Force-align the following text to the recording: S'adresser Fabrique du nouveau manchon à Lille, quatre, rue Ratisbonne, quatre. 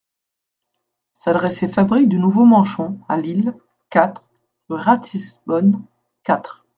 S'adresser 1.13 1.67
Fabrique 1.67 2.09
du 2.09 2.17
nouveau 2.17 2.43
manchon 2.43 2.99
à 3.07 3.17
Lille, 3.17 3.53
quatre, 3.91 4.31
rue 4.67 4.79
Ratisbonne, 4.79 5.83
quatre. 6.23 6.65